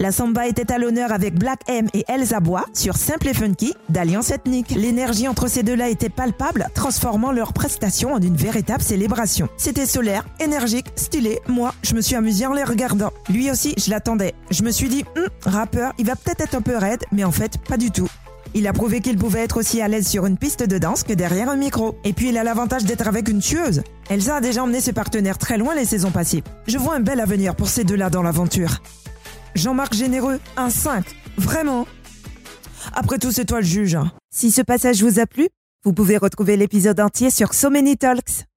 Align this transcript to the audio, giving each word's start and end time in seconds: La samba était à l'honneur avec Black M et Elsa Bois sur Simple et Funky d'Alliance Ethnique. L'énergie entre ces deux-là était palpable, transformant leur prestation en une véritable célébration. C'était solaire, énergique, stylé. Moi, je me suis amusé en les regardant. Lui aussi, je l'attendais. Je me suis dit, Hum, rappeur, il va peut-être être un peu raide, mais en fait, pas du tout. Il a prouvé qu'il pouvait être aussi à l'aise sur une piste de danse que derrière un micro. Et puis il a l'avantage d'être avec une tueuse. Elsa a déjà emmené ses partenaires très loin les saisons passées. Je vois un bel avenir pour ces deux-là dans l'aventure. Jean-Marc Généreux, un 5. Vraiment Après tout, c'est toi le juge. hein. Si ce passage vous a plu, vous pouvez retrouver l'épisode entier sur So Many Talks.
La 0.00 0.12
samba 0.12 0.46
était 0.46 0.70
à 0.70 0.78
l'honneur 0.78 1.12
avec 1.12 1.34
Black 1.34 1.60
M 1.66 1.88
et 1.92 2.04
Elsa 2.06 2.38
Bois 2.38 2.64
sur 2.72 2.96
Simple 2.96 3.28
et 3.28 3.34
Funky 3.34 3.74
d'Alliance 3.88 4.30
Ethnique. 4.30 4.70
L'énergie 4.70 5.26
entre 5.26 5.48
ces 5.48 5.64
deux-là 5.64 5.88
était 5.88 6.08
palpable, 6.08 6.68
transformant 6.72 7.32
leur 7.32 7.52
prestation 7.52 8.12
en 8.12 8.20
une 8.20 8.36
véritable 8.36 8.82
célébration. 8.82 9.48
C'était 9.56 9.86
solaire, 9.86 10.24
énergique, 10.38 10.86
stylé. 10.94 11.40
Moi, 11.48 11.74
je 11.82 11.94
me 11.94 12.00
suis 12.00 12.14
amusé 12.14 12.46
en 12.46 12.52
les 12.52 12.62
regardant. 12.64 13.10
Lui 13.28 13.50
aussi, 13.50 13.74
je 13.76 13.90
l'attendais. 13.90 14.34
Je 14.50 14.62
me 14.62 14.70
suis 14.70 14.88
dit, 14.88 15.04
Hum, 15.16 15.28
rappeur, 15.44 15.92
il 15.98 16.06
va 16.06 16.14
peut-être 16.14 16.42
être 16.42 16.54
un 16.54 16.62
peu 16.62 16.76
raide, 16.76 17.04
mais 17.10 17.24
en 17.24 17.32
fait, 17.32 17.58
pas 17.58 17.76
du 17.76 17.90
tout. 17.90 18.08
Il 18.54 18.66
a 18.66 18.72
prouvé 18.72 19.00
qu'il 19.00 19.16
pouvait 19.16 19.40
être 19.44 19.58
aussi 19.58 19.80
à 19.80 19.88
l'aise 19.88 20.06
sur 20.08 20.26
une 20.26 20.36
piste 20.38 20.62
de 20.62 20.78
danse 20.78 21.02
que 21.04 21.12
derrière 21.12 21.48
un 21.48 21.56
micro. 21.56 21.96
Et 22.04 22.12
puis 22.12 22.30
il 22.30 22.38
a 22.38 22.44
l'avantage 22.44 22.84
d'être 22.84 23.06
avec 23.06 23.28
une 23.28 23.40
tueuse. 23.40 23.82
Elsa 24.10 24.36
a 24.36 24.40
déjà 24.40 24.64
emmené 24.64 24.80
ses 24.80 24.92
partenaires 24.92 25.38
très 25.38 25.58
loin 25.58 25.74
les 25.74 25.84
saisons 25.84 26.10
passées. 26.10 26.42
Je 26.66 26.78
vois 26.78 26.96
un 26.96 27.00
bel 27.00 27.20
avenir 27.20 27.54
pour 27.54 27.68
ces 27.68 27.84
deux-là 27.84 28.10
dans 28.10 28.22
l'aventure. 28.22 28.78
Jean-Marc 29.54 29.94
Généreux, 29.94 30.40
un 30.56 30.70
5. 30.70 31.04
Vraiment 31.36 31.86
Après 32.94 33.18
tout, 33.18 33.30
c'est 33.32 33.44
toi 33.44 33.60
le 33.60 33.66
juge. 33.66 33.94
hein. 33.94 34.10
Si 34.30 34.50
ce 34.50 34.62
passage 34.62 35.02
vous 35.02 35.20
a 35.20 35.26
plu, 35.26 35.48
vous 35.84 35.92
pouvez 35.92 36.16
retrouver 36.16 36.56
l'épisode 36.56 37.00
entier 37.00 37.30
sur 37.30 37.54
So 37.54 37.70
Many 37.70 37.96
Talks. 37.96 38.48